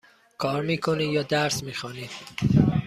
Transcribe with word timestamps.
کار 0.37 0.61
می 0.61 0.77
کنید 0.77 1.09
یا 1.11 1.23
درس 1.23 1.63
می 1.63 1.73
خوانید؟ 1.73 2.11